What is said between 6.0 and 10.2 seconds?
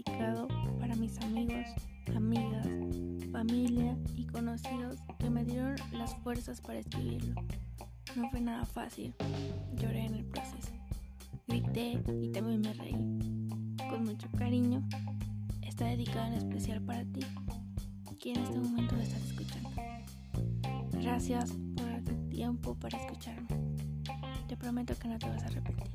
fuerzas para escribirlo. No fue nada fácil, lloré en